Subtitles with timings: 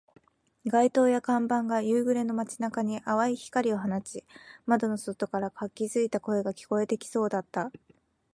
[0.65, 4.25] 街灯や看板が夕暮れの街中に淡い光を放ち、
[4.65, 7.71] 窓の外から活気付いた声が聞こえてきそうだった